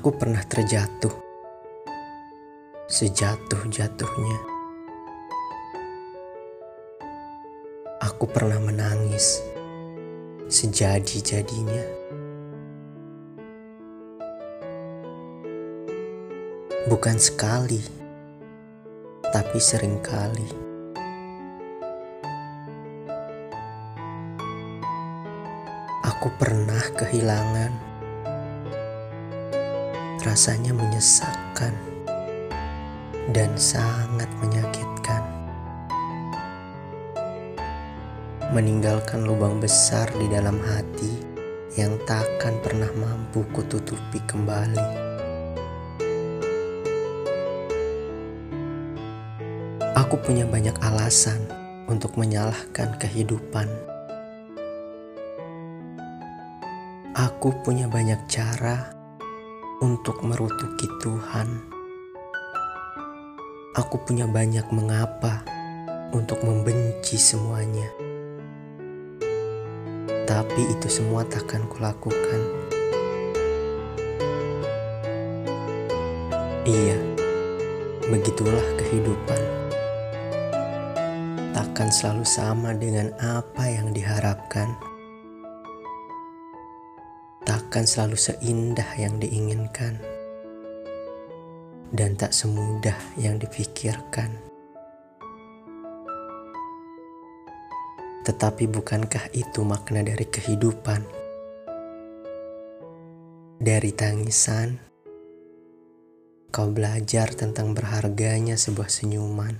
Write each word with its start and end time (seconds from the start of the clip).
Aku 0.00 0.16
pernah 0.16 0.40
terjatuh, 0.40 1.12
sejatuh-jatuhnya. 2.88 4.40
Aku 8.08 8.24
pernah 8.24 8.56
menangis, 8.64 9.44
sejadi-jadinya. 10.48 11.84
Bukan 16.88 17.20
sekali, 17.20 17.84
tapi 19.28 19.60
sering 19.60 20.00
kali. 20.00 20.48
Aku 26.08 26.32
pernah 26.40 26.88
kehilangan 26.96 27.89
rasanya 30.24 30.76
menyesakkan 30.76 31.72
dan 33.32 33.54
sangat 33.56 34.28
menyakitkan. 34.42 35.22
Meninggalkan 38.50 39.22
lubang 39.22 39.62
besar 39.62 40.10
di 40.18 40.26
dalam 40.26 40.58
hati 40.58 41.22
yang 41.78 41.94
takkan 42.02 42.58
pernah 42.58 42.90
mampu 42.98 43.46
kututupi 43.54 44.18
kembali. 44.26 45.10
Aku 49.94 50.18
punya 50.18 50.42
banyak 50.42 50.74
alasan 50.82 51.46
untuk 51.86 52.18
menyalahkan 52.18 52.98
kehidupan. 52.98 53.70
Aku 57.14 57.54
punya 57.62 57.86
banyak 57.86 58.18
cara 58.26 58.99
untuk 59.80 60.20
merutuki 60.20 60.84
Tuhan. 61.00 61.56
Aku 63.72 63.96
punya 64.04 64.28
banyak 64.28 64.68
mengapa 64.76 65.40
untuk 66.12 66.44
membenci 66.44 67.16
semuanya. 67.16 67.88
Tapi 70.28 70.62
itu 70.68 70.84
semua 70.92 71.24
takkan 71.24 71.64
kulakukan. 71.64 72.40
Iya, 76.68 77.00
begitulah 78.04 78.68
kehidupan. 78.76 79.42
Takkan 81.56 81.88
selalu 81.88 82.28
sama 82.28 82.76
dengan 82.76 83.16
apa 83.16 83.64
yang 83.64 83.96
diharapkan 83.96 84.89
takkan 87.70 87.86
selalu 87.86 88.18
seindah 88.18 88.98
yang 88.98 89.22
diinginkan 89.22 89.94
dan 91.94 92.18
tak 92.18 92.34
semudah 92.34 92.98
yang 93.14 93.38
dipikirkan. 93.38 94.34
Tetapi 98.26 98.66
bukankah 98.66 99.30
itu 99.38 99.62
makna 99.62 100.02
dari 100.02 100.26
kehidupan? 100.26 101.06
Dari 103.62 103.94
tangisan, 103.94 104.74
kau 106.50 106.74
belajar 106.74 107.30
tentang 107.38 107.70
berharganya 107.70 108.58
sebuah 108.58 108.90
senyuman. 108.90 109.54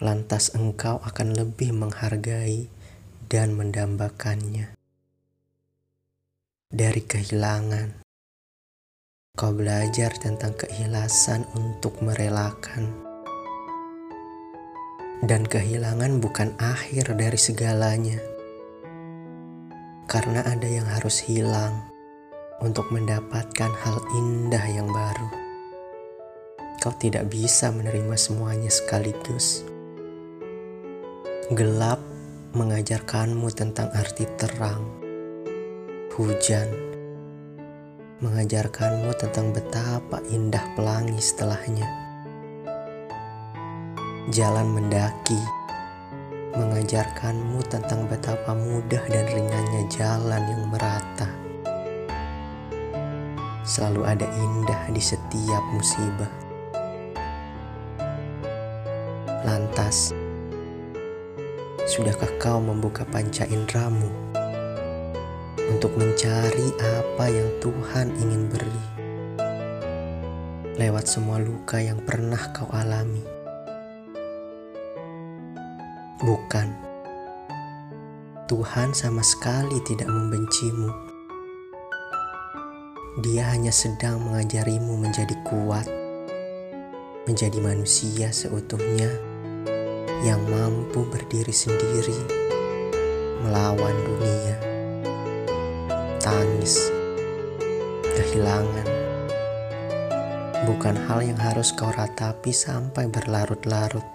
Lantas 0.00 0.56
engkau 0.56 0.96
akan 1.04 1.36
lebih 1.36 1.76
menghargai 1.76 2.72
dan 3.28 3.52
mendambakannya 3.52 4.79
dari 6.70 7.02
kehilangan. 7.02 8.06
Kau 9.34 9.50
belajar 9.50 10.14
tentang 10.14 10.54
keikhlasan 10.54 11.42
untuk 11.58 11.98
merelakan. 11.98 12.94
Dan 15.18 15.50
kehilangan 15.50 16.22
bukan 16.22 16.54
akhir 16.62 17.18
dari 17.18 17.34
segalanya. 17.34 18.22
Karena 20.06 20.46
ada 20.46 20.70
yang 20.70 20.86
harus 20.86 21.18
hilang 21.26 21.90
untuk 22.62 22.86
mendapatkan 22.94 23.74
hal 23.82 23.98
indah 24.14 24.62
yang 24.70 24.86
baru. 24.94 25.26
Kau 26.78 26.94
tidak 27.02 27.26
bisa 27.34 27.74
menerima 27.74 28.14
semuanya 28.14 28.70
sekaligus. 28.70 29.66
Gelap 31.50 31.98
mengajarkanmu 32.54 33.50
tentang 33.58 33.90
arti 33.90 34.22
terang 34.38 34.99
Hujan 36.20 36.68
mengajarkanmu 38.20 39.08
tentang 39.16 39.56
betapa 39.56 40.20
indah 40.28 40.60
pelangi 40.76 41.16
setelahnya. 41.16 41.88
Jalan 44.28 44.68
mendaki 44.68 45.40
mengajarkanmu 46.60 47.64
tentang 47.72 48.04
betapa 48.04 48.52
mudah 48.52 49.00
dan 49.08 49.32
ringannya 49.32 49.88
jalan 49.88 50.44
yang 50.44 50.68
merata. 50.68 51.32
Selalu 53.64 54.04
ada 54.04 54.28
indah 54.28 54.92
di 54.92 55.00
setiap 55.00 55.64
musibah. 55.72 56.32
Lantas, 59.48 60.12
sudahkah 61.88 62.28
kau 62.36 62.60
membuka 62.60 63.08
panca 63.08 63.48
indramu? 63.48 64.29
Untuk 65.70 65.94
mencari 65.94 66.74
apa 66.82 67.30
yang 67.30 67.48
Tuhan 67.62 68.10
ingin 68.18 68.50
beri 68.50 68.84
lewat 70.80 71.04
semua 71.04 71.36
luka 71.36 71.76
yang 71.76 72.00
pernah 72.00 72.40
kau 72.56 72.64
alami. 72.72 73.20
Bukan, 76.24 76.68
Tuhan 78.48 78.96
sama 78.96 79.20
sekali 79.20 79.76
tidak 79.84 80.08
membencimu. 80.08 80.88
Dia 83.20 83.52
hanya 83.52 83.68
sedang 83.68 84.24
mengajarimu 84.24 84.96
menjadi 84.96 85.36
kuat, 85.44 85.84
menjadi 87.28 87.60
manusia 87.60 88.32
seutuhnya 88.32 89.12
yang 90.24 90.40
mampu 90.48 91.04
berdiri 91.12 91.52
sendiri 91.52 92.40
melawan 93.44 93.96
dunia 94.04 94.69
tangis, 96.30 96.94
kehilangan, 98.06 98.86
bukan 100.62 100.94
hal 101.10 101.26
yang 101.26 101.34
harus 101.42 101.74
kau 101.74 101.90
ratapi 101.90 102.54
sampai 102.54 103.10
berlarut-larut, 103.10 104.06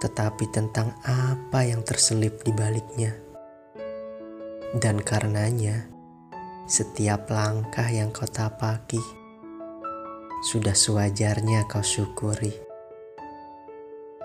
tetapi 0.00 0.48
tentang 0.48 0.96
apa 1.04 1.68
yang 1.68 1.84
terselip 1.84 2.40
di 2.48 2.56
baliknya. 2.56 3.12
Dan 4.72 5.04
karenanya, 5.04 5.84
setiap 6.64 7.28
langkah 7.28 7.92
yang 7.92 8.08
kau 8.08 8.24
tapaki 8.24 9.04
sudah 10.48 10.72
sewajarnya 10.72 11.68
kau 11.68 11.84
syukuri. 11.84 12.56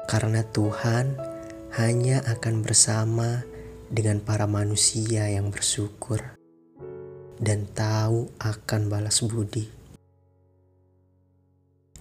Karena 0.07 0.39
Tuhan 0.39 1.19
hanya 1.75 2.23
akan 2.31 2.63
bersama 2.63 3.43
dengan 3.93 4.17
para 4.17 4.49
manusia 4.49 5.29
yang 5.29 5.53
bersyukur 5.53 6.17
dan 7.37 7.69
tahu 7.77 8.33
akan 8.41 8.81
balas 8.89 9.21
budi. 9.21 9.69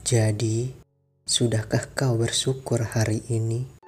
Jadi, 0.01 0.73
sudahkah 1.29 1.93
kau 1.93 2.17
bersyukur 2.17 2.81
hari 2.97 3.21
ini? 3.29 3.82